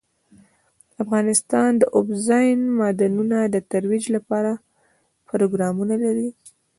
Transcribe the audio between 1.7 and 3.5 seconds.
د اوبزین معدنونه